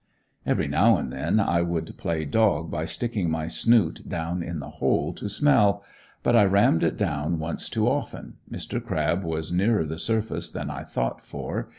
[0.47, 4.67] Every now and then I would play dog by sticking my snoot down in the
[4.81, 5.83] hole to smell.
[6.23, 8.37] But I rammed it down once too often.
[8.51, 8.83] Mr.
[8.83, 11.69] Crab was nearer the surface than I thought for.